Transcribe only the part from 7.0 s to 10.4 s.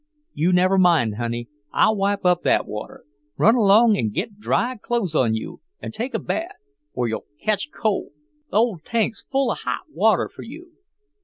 you'll ketch cold. Th' ole tank's full of hot water